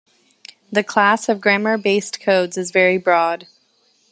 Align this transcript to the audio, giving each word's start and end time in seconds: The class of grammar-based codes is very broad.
The 0.71 0.83
class 0.83 1.29
of 1.29 1.39
grammar-based 1.41 2.19
codes 2.21 2.57
is 2.57 2.71
very 2.71 2.97
broad. 2.97 3.45